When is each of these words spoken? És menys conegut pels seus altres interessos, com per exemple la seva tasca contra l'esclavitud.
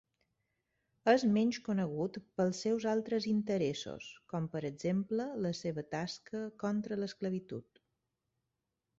És 1.11 1.23
menys 1.33 1.57
conegut 1.65 2.15
pels 2.39 2.61
seus 2.65 2.87
altres 2.91 3.27
interessos, 3.31 4.07
com 4.33 4.47
per 4.55 4.61
exemple 4.69 5.27
la 5.47 5.51
seva 5.59 5.83
tasca 5.97 6.41
contra 6.65 6.97
l'esclavitud. 7.03 7.83